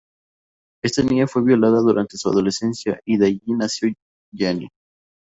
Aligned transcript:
Esta 0.83 1.03
niña 1.03 1.27
fue 1.27 1.43
violada 1.43 1.79
durante 1.79 2.17
su 2.17 2.27
adolescencia 2.27 2.99
y 3.05 3.19
de 3.19 3.25
ahí 3.27 3.41
nació 3.45 3.93
Janie. 4.35 4.69